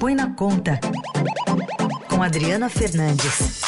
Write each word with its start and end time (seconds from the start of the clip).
Põe 0.00 0.14
na 0.14 0.34
Conta, 0.34 0.80
com 2.08 2.22
Adriana 2.22 2.70
Fernandes. 2.70 3.60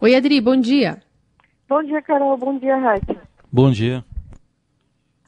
Oi, 0.00 0.14
Adri, 0.14 0.40
bom 0.40 0.56
dia. 0.56 1.02
Bom 1.68 1.82
dia, 1.82 2.00
Carol. 2.00 2.38
Bom 2.38 2.58
dia, 2.58 2.74
Raíssa. 2.78 3.20
Bom 3.52 3.70
dia. 3.70 4.02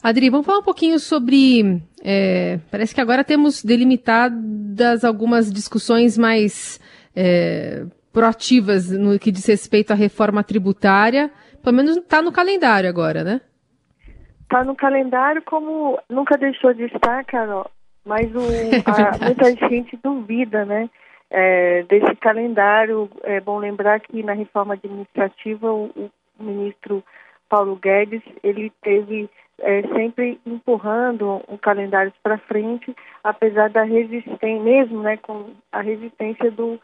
Adri, 0.03 0.31
vamos 0.31 0.47
falar 0.47 0.61
um 0.61 0.65
pouquinho 0.65 0.99
sobre. 0.99 1.83
É, 2.03 2.59
parece 2.71 2.95
que 2.95 3.03
agora 3.03 3.23
temos 3.23 3.63
delimitadas 3.63 5.05
algumas 5.05 5.53
discussões 5.53 6.17
mais 6.17 6.81
é, 7.15 7.85
proativas 8.15 8.91
no 8.91 9.19
que 9.19 9.31
diz 9.31 9.45
respeito 9.45 9.91
à 9.91 9.95
reforma 9.95 10.43
tributária. 10.43 11.31
Pelo 11.63 11.77
menos 11.77 11.97
está 11.97 12.21
no 12.21 12.33
calendário 12.33 12.89
agora, 12.89 13.23
né? 13.23 13.41
Está 14.43 14.65
no 14.65 14.75
calendário, 14.75 15.43
como 15.43 15.99
nunca 16.09 16.37
deixou 16.37 16.75
de 16.75 16.85
estar, 16.85 17.25
Carol. 17.25 17.71
Mas 18.05 18.31
o, 18.35 18.41
a, 18.87 19.25
muita 19.25 19.69
gente 19.69 19.97
duvida, 20.03 20.65
né? 20.65 20.91
É, 21.31 21.83
desse 21.85 22.15
calendário. 22.17 23.09
É 23.23 23.41
bom 23.41 23.59
lembrar 23.59 24.01
que 24.01 24.23
na 24.23 24.33
reforma 24.33 24.75
administrativa 24.75 25.73
o, 25.73 25.87
o 25.97 26.11
ministro 26.43 27.03
Paulo 27.49 27.77
Guedes 27.77 28.23
ele 28.43 28.73
teve 28.83 29.31
é, 29.61 29.83
sempre 29.95 30.41
empurrando 30.45 31.41
o 31.47 31.57
calendário 31.57 32.13
para 32.23 32.39
frente, 32.39 32.95
apesar 33.23 33.71
da 33.71 33.85
resistência, 33.85 34.63
mesmo 34.63 35.03
né, 35.03 35.17
com 35.19 35.51
a 35.71 35.81
resistência 35.81 36.51
do, 36.51 36.81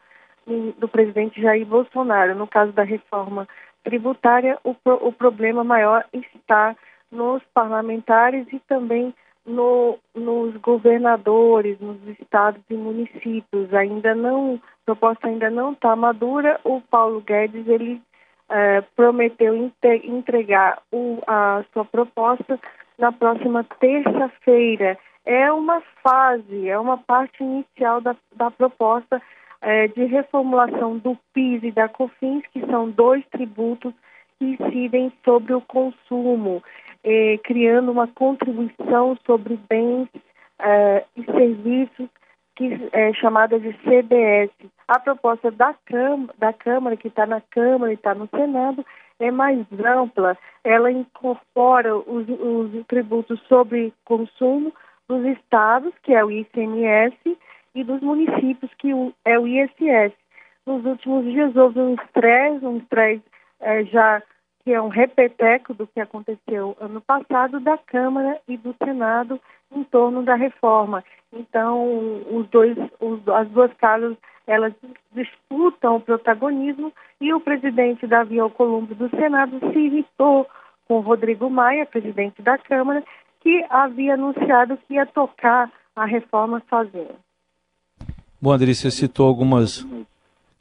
do 0.78 0.88
presidente 0.88 1.40
Jair 1.42 1.66
Bolsonaro. 1.66 2.34
No 2.34 2.46
caso 2.46 2.72
da 2.72 2.84
reforma 2.84 3.48
tributária, 3.84 4.58
o, 4.64 4.74
o 4.84 5.12
problema 5.12 5.64
maior 5.64 6.04
está 6.12 6.76
nos 7.10 7.42
parlamentares 7.54 8.46
e 8.52 8.58
também 8.60 9.14
no, 9.46 9.98
nos 10.14 10.54
governadores, 10.58 11.80
nos 11.80 11.96
estados 12.20 12.62
e 12.68 12.74
municípios. 12.74 13.72
Ainda 13.72 14.14
não, 14.14 14.54
a 14.54 14.84
proposta 14.84 15.26
ainda 15.26 15.50
não 15.50 15.72
está 15.72 15.96
madura. 15.96 16.60
O 16.64 16.80
Paulo 16.82 17.20
Guedes 17.22 17.66
ele 17.66 18.00
é, 18.48 18.82
prometeu 18.94 19.54
entregar 20.04 20.80
o, 20.92 21.18
a 21.26 21.64
sua 21.72 21.84
proposta 21.84 22.60
na 22.98 23.10
próxima 23.10 23.64
terça-feira. 23.80 24.98
É 25.24 25.52
uma 25.52 25.82
fase, 26.02 26.68
é 26.68 26.78
uma 26.78 26.98
parte 26.98 27.42
inicial 27.42 28.00
da, 28.00 28.16
da 28.34 28.50
proposta 28.50 29.20
é, 29.60 29.88
de 29.88 30.04
reformulação 30.04 30.98
do 30.98 31.16
PIS 31.32 31.62
e 31.62 31.70
da 31.72 31.88
COFINS, 31.88 32.44
que 32.52 32.60
são 32.66 32.90
dois 32.90 33.24
tributos 33.26 33.92
que 34.38 34.44
incidem 34.44 35.12
sobre 35.24 35.52
o 35.54 35.60
consumo, 35.60 36.62
é, 37.02 37.38
criando 37.44 37.90
uma 37.90 38.06
contribuição 38.06 39.16
sobre 39.26 39.58
bens 39.68 40.08
é, 40.60 41.04
e 41.16 41.24
serviços 41.24 42.08
que 42.58 42.88
é 42.92 43.12
chamada 43.12 43.58
de 43.60 43.72
CBS. 43.84 44.50
A 44.88 44.98
proposta 44.98 45.48
da, 45.50 45.74
Câmara, 45.86 46.34
da 46.38 46.52
Câmara 46.52 46.96
que 46.96 47.06
está 47.06 47.24
na 47.24 47.40
Câmara 47.40 47.92
e 47.92 47.94
está 47.94 48.14
no 48.14 48.28
Senado, 48.28 48.84
é 49.20 49.30
mais 49.30 49.64
ampla. 49.84 50.36
Ela 50.64 50.90
incorpora 50.90 51.96
os, 51.96 52.26
os 52.28 52.86
tributos 52.86 53.40
sobre 53.48 53.92
consumo 54.04 54.72
dos 55.08 55.24
estados, 55.26 55.92
que 56.02 56.12
é 56.12 56.24
o 56.24 56.30
ICMS, 56.30 57.16
e 57.78 57.84
dos 57.84 58.00
municípios, 58.00 58.72
que 58.78 58.90
é 59.24 59.38
o 59.38 59.46
ISS. 59.46 60.12
Nos 60.66 60.84
últimos 60.84 61.24
dias 61.24 61.54
houve 61.56 61.78
um 61.78 61.94
estresse, 61.94 62.66
um 62.66 62.78
estresse 62.78 63.22
é, 63.60 63.84
já 63.84 64.22
que 64.64 64.72
é 64.72 64.82
um 64.82 64.88
repeteco 64.88 65.72
do 65.72 65.86
que 65.86 66.00
aconteceu 66.00 66.76
ano 66.80 67.00
passado 67.00 67.60
da 67.60 67.78
Câmara 67.78 68.38
e 68.46 68.56
do 68.56 68.74
Senado 68.84 69.40
em 69.72 69.84
torno 69.84 70.22
da 70.22 70.34
reforma. 70.34 71.04
Então, 71.32 72.22
os 72.30 72.48
dois, 72.48 72.76
os, 73.00 73.26
as 73.28 73.48
duas 73.48 73.72
casas, 73.74 74.16
elas 74.46 74.74
disputam 75.12 75.96
o 75.96 76.00
protagonismo 76.00 76.92
e 77.20 77.32
o 77.32 77.40
presidente 77.40 78.06
Davi 78.06 78.40
Alcolumbre 78.40 78.94
do 78.94 79.08
Senado 79.10 79.58
se 79.72 79.78
irritou 79.78 80.46
com 80.86 81.00
Rodrigo 81.00 81.48
Maia, 81.48 81.86
presidente 81.86 82.42
da 82.42 82.58
Câmara, 82.58 83.04
que 83.40 83.64
havia 83.70 84.14
anunciado 84.14 84.78
que 84.78 84.94
ia 84.94 85.06
tocar 85.06 85.70
a 85.94 86.04
reforma 86.04 86.62
sozinho. 86.68 87.16
Bom, 88.40 88.52
Adri, 88.52 88.72
você 88.72 88.90
citou 88.90 89.26
algumas 89.26 89.84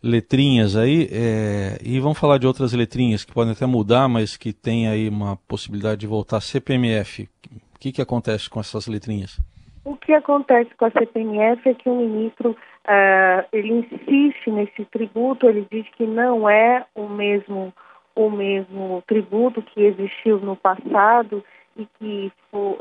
letrinhas 0.04 0.76
aí, 0.76 1.08
é, 1.12 1.78
e 1.84 2.00
vamos 2.00 2.20
falar 2.20 2.38
de 2.38 2.48
outras 2.48 2.74
letrinhas 2.74 3.24
que 3.24 3.34
podem 3.34 3.54
até 3.54 3.66
mudar, 3.66 4.08
mas 4.08 4.36
que 4.36 4.52
tem 4.52 4.88
aí 4.88 5.08
uma 5.08 5.38
possibilidade 5.48 6.02
de 6.02 6.08
voltar 6.08 6.42
CPMF. 6.42 7.30
O 7.76 7.80
que, 7.80 7.92
que 7.92 8.02
acontece 8.02 8.50
com 8.50 8.60
essas 8.60 8.88
letrinhas? 8.88 9.40
O 9.86 9.96
que 9.96 10.12
acontece 10.12 10.72
com 10.76 10.86
a 10.86 10.92
CPMF 10.92 11.70
é 11.70 11.74
que 11.76 11.88
o 11.88 11.96
ministro 11.96 12.52
uh, 12.52 13.46
ele 13.54 13.74
insiste 13.74 14.50
nesse 14.50 14.84
tributo, 14.86 15.48
ele 15.48 15.68
diz 15.72 15.86
que 15.96 16.06
não 16.06 16.50
é 16.50 16.86
o 16.96 17.08
mesmo 17.08 17.74
o 18.16 18.32
mesmo 18.32 19.04
tributo 19.06 19.62
que 19.62 19.80
existiu 19.80 20.40
no 20.40 20.56
passado 20.56 21.44
e 21.78 21.88
que, 22.00 22.32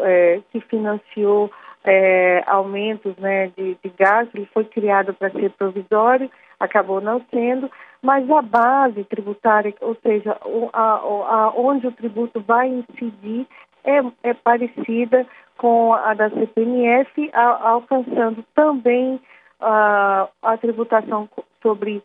é, 0.01 0.41
que 0.51 0.61
financiou 0.63 1.51
é, 1.87 2.43
aumentos 2.47 3.17
né, 3.17 3.51
de, 3.57 3.79
de 3.83 3.89
gastos, 3.97 4.35
ele 4.35 4.49
foi 4.53 4.65
criado 4.65 5.15
para 5.15 5.31
ser 5.31 5.51
provisório 5.53 6.31
acabou 6.59 7.01
não 7.01 7.23
sendo, 7.31 7.71
mas 8.03 8.29
a 8.31 8.43
base 8.43 9.05
tributária, 9.05 9.75
ou 9.81 9.97
seja, 10.03 10.37
a, 10.73 10.83
a, 10.83 11.53
onde 11.57 11.87
o 11.87 11.93
tributo 11.93 12.41
vai 12.41 12.69
incidir, 12.69 13.47
é, 13.85 14.01
é 14.23 14.35
parecida 14.35 15.27
com 15.59 15.95
a 15.95 16.15
da 16.15 16.31
CPMF, 16.31 17.31
a, 17.33 17.71
alcançando 17.71 18.45
também 18.55 19.21
a, 19.61 20.29
a 20.43 20.57
tributação 20.59 21.29
sobre 21.63 22.03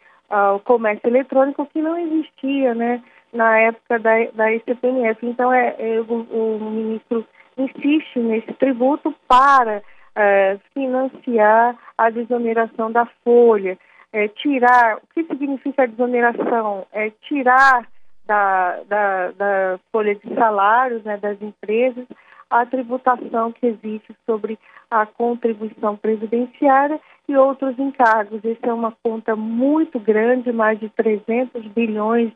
o 0.56 0.60
comércio 0.60 1.10
eletrônico, 1.10 1.66
que 1.66 1.82
não 1.82 1.98
existia 1.98 2.74
né, 2.74 3.04
na 3.34 3.58
época 3.58 4.00
da, 4.00 4.12
da 4.34 4.46
CPMF. 4.66 5.26
Então, 5.26 5.52
é, 5.52 5.76
é 5.78 6.00
o, 6.00 6.04
o, 6.14 6.60
ministro 6.72 7.26
insiste 7.92 8.20
nesse 8.20 8.54
tributo 8.54 9.14
para 9.28 9.82
é, 10.16 10.58
financiar 10.74 11.78
a 11.98 12.10
desoneração 12.10 12.92
da 12.92 13.06
folha 13.24 13.78
é, 14.14 14.28
tirar, 14.28 14.98
o 14.98 15.02
que 15.14 15.24
significa 15.24 15.84
a 15.84 15.86
desoneração? 15.86 16.86
É 16.92 17.10
tirar 17.22 17.88
da, 18.26 18.82
da, 18.88 19.32
da 19.32 19.80
folha 19.92 20.16
de 20.16 20.34
salários 20.36 21.04
né, 21.04 21.18
das 21.18 21.42
empresas 21.42 22.06
a 22.50 22.66
tributação 22.66 23.52
que 23.54 23.66
existe 23.66 24.14
sobre 24.26 24.60
a 24.90 25.06
contribuição 25.06 25.96
previdenciária 25.96 27.00
e 27.28 27.38
outros 27.38 27.80
encargos. 27.80 28.44
Essa 28.44 28.68
é 28.68 28.74
uma 28.74 28.94
conta 29.02 29.38
muito 29.38 29.98
grande, 29.98 30.52
mais 30.52 30.78
de 30.78 30.90
300 30.90 31.66
bilhões 31.68 32.34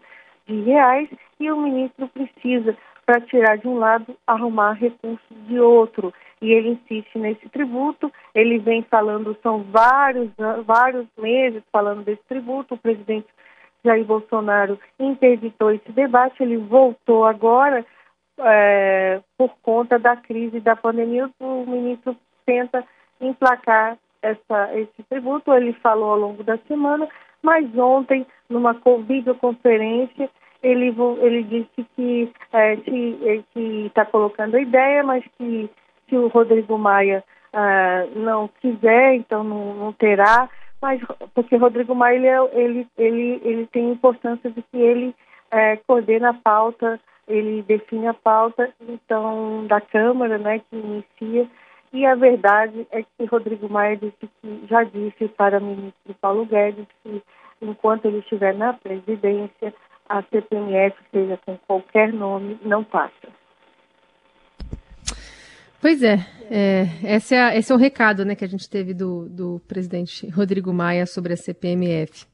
de 0.47 0.61
reais, 0.61 1.09
e 1.37 1.51
o 1.51 1.57
ministro 1.57 2.07
precisa, 2.07 2.77
para 3.05 3.21
tirar 3.21 3.57
de 3.57 3.67
um 3.67 3.77
lado, 3.77 4.15
arrumar 4.25 4.73
recursos 4.73 5.19
de 5.47 5.59
outro 5.59 6.13
e 6.41 6.51
ele 6.51 6.69
insiste 6.69 7.17
nesse 7.17 7.47
tributo. 7.49 8.11
Ele 8.33 8.57
vem 8.59 8.81
falando, 8.83 9.37
são 9.41 9.63
vários, 9.63 10.29
vários 10.65 11.07
meses 11.17 11.63
falando 11.71 12.03
desse 12.03 12.23
tributo. 12.27 12.73
O 12.73 12.77
presidente 12.77 13.27
Jair 13.83 14.03
Bolsonaro 14.03 14.79
interditou 14.99 15.71
esse 15.71 15.91
debate, 15.91 16.41
ele 16.41 16.57
voltou 16.57 17.25
agora 17.25 17.85
é, 18.39 19.21
por 19.37 19.51
conta 19.61 19.99
da 19.99 20.15
crise 20.15 20.59
da 20.59 20.75
pandemia. 20.75 21.29
O 21.39 21.65
ministro 21.65 22.15
tenta 22.45 22.83
emplacar 23.21 23.97
essa, 24.21 24.77
esse 24.77 25.03
tributo. 25.09 25.53
Ele 25.53 25.73
falou 25.73 26.11
ao 26.11 26.19
longo 26.19 26.43
da 26.43 26.57
semana, 26.67 27.07
mas 27.41 27.65
ontem, 27.77 28.25
numa 28.49 28.75
videoconferência, 29.07 30.29
ele, 30.65 30.95
ele 31.21 31.43
disse 31.43 31.87
que 31.95 32.31
é, 32.51 32.73
está 33.85 34.03
colocando 34.05 34.55
a 34.55 34.61
ideia, 34.61 35.03
mas 35.03 35.23
que 35.37 35.69
se 36.09 36.17
o 36.17 36.27
Rodrigo 36.27 36.77
Maia 36.77 37.23
uh, 37.53 38.19
não 38.19 38.49
quiser, 38.61 39.15
então 39.15 39.43
não, 39.43 39.75
não, 39.75 39.93
terá, 39.93 40.49
mas 40.81 40.99
porque 41.35 41.55
Rodrigo 41.55 41.93
Maia 41.93 42.17
é, 42.17 42.59
ele, 42.59 42.87
ele, 42.97 43.41
ele 43.43 43.67
tem 43.67 43.91
importância 43.91 44.49
de 44.49 44.61
que 44.63 44.77
ele 44.77 45.09
uh, 45.53 45.83
coordena 45.85 46.31
a 46.31 46.33
pauta, 46.33 46.99
ele 47.27 47.61
define 47.63 48.07
a 48.07 48.13
pauta 48.13 48.71
então 48.87 49.65
da 49.67 49.79
Câmara, 49.79 50.37
né, 50.39 50.59
que 50.59 50.75
inicia. 50.75 51.47
E 51.93 52.05
a 52.05 52.15
verdade 52.15 52.85
é 52.91 53.03
que 53.03 53.25
Rodrigo 53.25 53.69
Maia 53.69 53.95
disse 53.95 54.29
que, 54.41 54.65
já 54.67 54.83
disse 54.83 55.27
para 55.29 55.59
o 55.59 55.61
ministro 55.61 56.15
Paulo 56.19 56.45
Guedes 56.45 56.87
que 57.03 57.21
enquanto 57.61 58.05
ele 58.05 58.19
estiver 58.19 58.53
na 58.53 58.73
presidência, 58.73 59.73
a 60.07 60.21
CPMF, 60.23 60.95
seja 61.11 61.39
com 61.45 61.57
qualquer 61.67 62.13
nome, 62.13 62.59
não 62.63 62.83
passa. 62.83 63.27
Pois 65.81 66.01
é, 66.01 66.17
é, 66.49 67.15
esse, 67.15 67.35
é 67.35 67.57
esse 67.57 67.71
é 67.71 67.75
o 67.75 67.77
recado 67.77 68.25
né, 68.25 68.35
que 68.35 68.43
a 68.43 68.47
gente 68.47 68.69
teve 68.69 68.93
do, 68.93 69.29
do 69.29 69.61
presidente 69.67 70.27
Rodrigo 70.29 70.73
Maia 70.73 71.05
sobre 71.05 71.33
a 71.33 71.37
CPMF. 71.37 72.25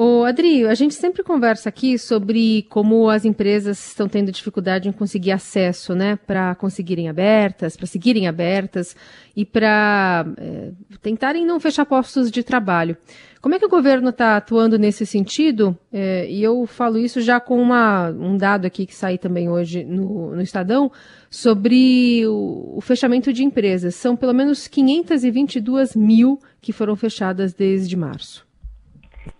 Ô, 0.00 0.22
Adri, 0.22 0.64
a 0.64 0.74
gente 0.74 0.94
sempre 0.94 1.24
conversa 1.24 1.68
aqui 1.68 1.98
sobre 1.98 2.64
como 2.68 3.10
as 3.10 3.24
empresas 3.24 3.84
estão 3.84 4.08
tendo 4.08 4.30
dificuldade 4.30 4.88
em 4.88 4.92
conseguir 4.92 5.32
acesso, 5.32 5.92
né, 5.92 6.16
para 6.24 6.54
conseguirem 6.54 7.08
abertas, 7.08 7.76
para 7.76 7.84
seguirem 7.84 8.28
abertas 8.28 8.94
e 9.34 9.44
para 9.44 10.24
é, 10.36 10.70
tentarem 11.02 11.44
não 11.44 11.58
fechar 11.58 11.84
postos 11.84 12.30
de 12.30 12.44
trabalho. 12.44 12.96
Como 13.40 13.56
é 13.56 13.58
que 13.58 13.66
o 13.66 13.68
governo 13.68 14.10
está 14.10 14.36
atuando 14.36 14.78
nesse 14.78 15.04
sentido? 15.04 15.76
É, 15.92 16.30
e 16.30 16.44
eu 16.44 16.64
falo 16.64 16.96
isso 16.96 17.20
já 17.20 17.40
com 17.40 17.60
uma, 17.60 18.08
um 18.10 18.36
dado 18.36 18.66
aqui 18.66 18.86
que 18.86 18.94
sai 18.94 19.18
também 19.18 19.48
hoje 19.48 19.82
no, 19.82 20.30
no 20.32 20.40
Estadão 20.40 20.92
sobre 21.28 22.24
o, 22.24 22.74
o 22.76 22.80
fechamento 22.80 23.32
de 23.32 23.42
empresas. 23.42 23.96
São 23.96 24.14
pelo 24.14 24.32
menos 24.32 24.68
522 24.68 25.96
mil 25.96 26.38
que 26.60 26.72
foram 26.72 26.94
fechadas 26.94 27.52
desde 27.52 27.96
março. 27.96 28.46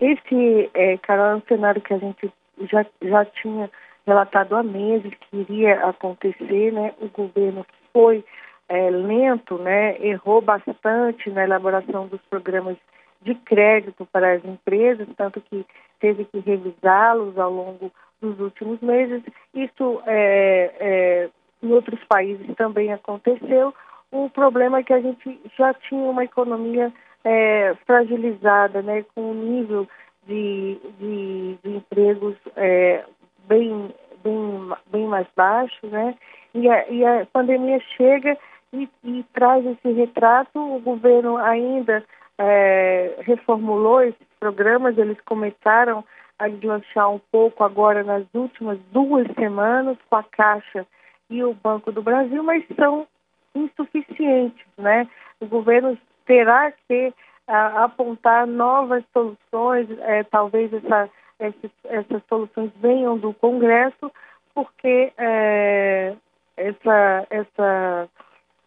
Esse, 0.01 0.71
é, 0.75 0.97
Carol, 0.99 1.27
é 1.27 1.35
um 1.37 1.43
cenário 1.43 1.81
que 1.81 1.95
a 1.95 1.99
gente 1.99 2.33
já, 2.71 2.85
já 3.03 3.25
tinha 3.25 3.71
relatado 4.07 4.57
há 4.57 4.63
meses 4.63 5.13
que 5.21 5.37
iria 5.37 5.87
acontecer, 5.87 6.73
né? 6.73 6.95
O 7.01 7.09
governo 7.09 7.67
foi 7.93 8.25
é, 8.69 8.91
lento, 8.91 9.59
né? 9.59 9.97
Errou 10.01 10.41
bastante 10.41 11.31
na 11.31 11.45
elaboração 11.45 12.07
dos 12.07 12.21
programas 12.23 12.77
de 13.23 13.35
crédito 13.35 14.07
para 14.13 14.35
as 14.35 14.45
empresas, 14.45 15.09
tanto 15.17 15.41
que 15.41 15.67
teve 16.01 16.25
que 16.25 16.39
revisá-los 16.39 17.37
ao 17.39 17.53
longo 17.53 17.93
dos 18.21 18.39
últimos 18.41 18.81
meses. 18.81 19.23
Isso 19.55 20.03
é, 20.07 20.73
é, 20.79 21.29
em 21.63 21.73
outros 21.73 22.03
países 22.05 22.47
também 22.57 22.93
aconteceu. 22.93 23.75
O 24.11 24.31
problema 24.31 24.79
é 24.79 24.83
que 24.83 24.93
a 24.93 25.01
gente 25.01 25.41
já 25.57 25.75
tinha 25.75 26.11
uma 26.11 26.25
economia 26.25 26.93
é, 27.25 27.75
fragilizada, 27.87 28.83
né, 28.83 29.05
com 29.15 29.31
um 29.31 29.35
nível 29.35 29.89
de, 30.27 30.79
de, 30.99 31.59
de 31.63 31.77
empregos 31.77 32.37
é, 32.57 33.05
bem, 33.47 33.95
bem, 34.23 34.73
bem 34.91 35.07
mais 35.07 35.27
baixo, 35.37 35.87
né, 35.87 36.15
e 36.55 36.69
a, 36.69 36.89
e 36.89 37.05
a 37.05 37.27
pandemia 37.33 37.81
chega 37.97 38.37
e, 38.73 38.89
e, 39.05 39.25
traz 39.33 39.65
esse 39.65 39.93
retrato. 39.93 40.59
O 40.59 40.81
governo 40.81 41.37
ainda 41.37 42.05
é, 42.39 43.17
reformulou 43.21 44.03
esses 44.03 44.27
programas, 44.39 44.97
eles 44.97 45.21
começaram 45.23 46.05
a 46.39 46.49
deslanchar 46.49 47.11
um 47.11 47.21
pouco 47.33 47.65
agora 47.65 48.05
nas 48.05 48.25
últimas 48.33 48.79
duas 48.93 49.27
semanas 49.35 49.99
com 50.09 50.17
a 50.17 50.23
Caixa 50.23 50.87
e 51.29 51.43
o 51.43 51.53
Banco 51.53 51.91
do 51.91 52.03
Brasil, 52.03 52.43
mas 52.43 52.65
são 52.77 53.07
insuficientes, 53.55 54.65
né? 54.77 55.09
O 55.41 55.47
governo 55.47 55.99
terá 56.29 56.71
que 56.87 57.13
a, 57.49 57.85
apontar 57.85 58.47
novas 58.47 59.03
soluções, 59.13 59.89
é, 60.03 60.23
talvez 60.25 60.73
essa, 60.73 61.11
essas, 61.41 61.71
essas 61.85 62.23
soluções 62.29 62.71
venham 62.77 63.19
do 63.19 63.33
Congresso, 63.33 64.13
porque 64.55 65.13
é, 65.17 66.15
essa, 66.57 67.27
essa, 67.31 68.09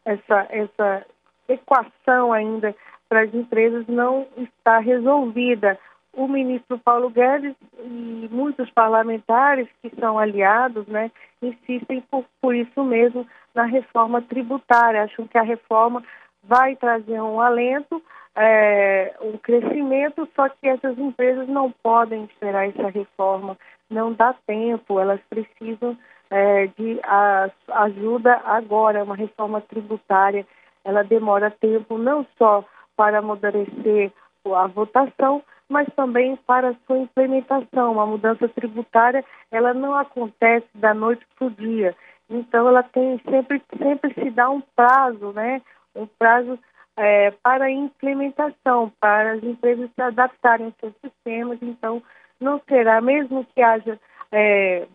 essa, 0.04 0.48
essa 0.50 1.06
equação 1.48 2.34
ainda 2.34 2.76
para 3.08 3.22
as 3.22 3.34
empresas 3.34 3.86
não 3.88 4.26
está 4.38 4.80
resolvida. 4.80 5.78
O 6.14 6.28
ministro 6.28 6.78
Paulo 6.80 7.10
Guedes 7.10 7.56
e 7.80 8.28
muitos 8.32 8.70
parlamentares 8.72 9.68
que 9.82 9.90
são 9.98 10.18
aliados, 10.18 10.86
né, 10.88 11.12
insistem 11.42 12.02
por, 12.10 12.26
por 12.42 12.56
isso 12.56 12.84
mesmo 12.84 13.26
na 13.54 13.64
reforma 13.64 14.22
tributária. 14.22 15.04
Acham 15.04 15.28
que 15.28 15.38
a 15.38 15.44
reforma 15.44 16.04
vai 16.44 16.76
trazer 16.76 17.22
um 17.22 17.40
alento, 17.40 18.02
é, 18.36 19.14
um 19.22 19.38
crescimento, 19.38 20.28
só 20.36 20.50
que 20.50 20.68
essas 20.68 20.98
empresas 20.98 21.48
não 21.48 21.72
podem 21.72 22.24
esperar 22.26 22.68
essa 22.68 22.90
reforma, 22.90 23.58
não 23.90 24.14
dá 24.14 24.34
tempo, 24.48 25.00
elas 25.00 25.20
precisam 25.30 25.98
é, 26.30 26.68
de 26.68 27.00
a, 27.04 27.50
ajuda 27.68 28.42
agora, 28.46 29.04
uma 29.04 29.16
reforma 29.16 29.62
tributária, 29.62 30.46
ela 30.84 31.04
demora 31.04 31.52
tempo 31.52 31.98
não 31.98 32.26
só 32.38 32.64
para 32.96 33.20
amadurecer 33.20 34.12
a 34.46 34.68
votação, 34.68 35.44
mas 35.70 35.88
também 35.96 36.36
para 36.36 36.76
sua 36.86 36.98
implementação. 36.98 37.94
Uma 37.94 38.06
mudança 38.06 38.48
tributária, 38.50 39.24
ela 39.52 39.74
não 39.74 39.96
acontece 39.96 40.68
da 40.76 40.94
noite 40.94 41.26
para 41.38 41.48
o 41.48 41.52
dia. 41.52 41.96
Então, 42.30 42.68
ela 42.68 42.84
tem 42.84 43.20
sempre, 43.30 43.62
sempre 43.78 44.14
se 44.14 44.30
dá 44.32 44.50
um 44.50 44.62
prazo, 44.76 45.32
né? 45.34 45.62
Um 45.96 46.08
prazo 46.08 46.58
é, 46.98 47.32
para 47.44 47.72
implementação, 47.72 48.92
para 49.00 49.34
as 49.34 49.44
empresas 49.44 49.90
se 49.94 50.02
adaptarem 50.02 50.68
aos 50.68 50.76
seus 50.80 50.94
sistemas. 51.02 51.58
Então, 51.62 52.02
não 52.40 52.62
será, 52.68 53.02
mesmo 53.02 53.46
que 53.54 53.62
haja 53.62 54.00
é, 54.32 54.88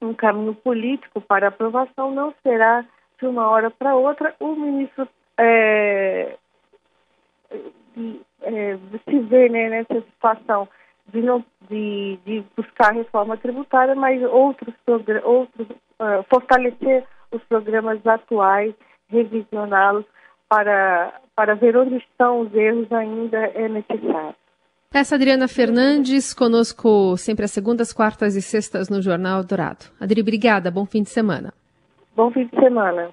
um 0.00 0.14
caminho 0.14 0.54
político 0.54 1.20
para 1.20 1.48
aprovação, 1.48 2.10
não 2.10 2.34
será 2.42 2.84
de 3.18 3.26
uma 3.26 3.48
hora 3.48 3.70
para 3.70 3.94
outra. 3.94 4.34
O 4.40 4.54
ministro 4.54 5.08
é, 5.38 6.36
é, 8.42 8.78
se 9.08 9.18
vê 9.20 9.48
né, 9.48 9.68
nessa 9.68 10.00
situação 10.00 10.68
de, 11.08 11.20
não, 11.20 11.44
de, 11.68 12.18
de 12.24 12.44
buscar 12.56 12.92
reforma 12.92 13.36
tributária, 13.36 13.94
mas 13.94 14.22
outros, 14.22 14.74
outros 15.24 15.68
uh, 15.68 16.24
fortalecer 16.28 17.04
os 17.30 17.42
programas 17.44 18.04
atuais, 18.06 18.74
revisioná-los 19.08 20.04
para, 20.50 21.14
para 21.36 21.54
ver 21.54 21.76
onde 21.76 21.96
estão 21.96 22.40
os 22.40 22.52
erros 22.52 22.92
ainda 22.92 23.38
é 23.38 23.68
necessário. 23.68 24.34
Essa 24.92 25.14
Adriana 25.14 25.46
Fernandes, 25.46 26.34
conosco 26.34 27.16
sempre 27.16 27.44
às 27.44 27.52
segundas, 27.52 27.92
quartas 27.92 28.34
e 28.34 28.42
sextas 28.42 28.88
no 28.88 29.00
Jornal 29.00 29.44
Dourado. 29.44 29.86
Adri, 30.00 30.20
obrigada. 30.20 30.68
Bom 30.68 30.84
fim 30.84 31.04
de 31.04 31.10
semana. 31.10 31.54
Bom 32.16 32.32
fim 32.32 32.46
de 32.46 32.58
semana. 32.58 33.10